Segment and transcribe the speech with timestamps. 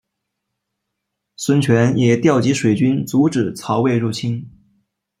[1.37, 4.49] 孙权也调集水军阻止曹魏入侵。